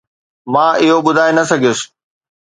[0.51, 1.79] مان اهو ٻڌائي نه سگهيس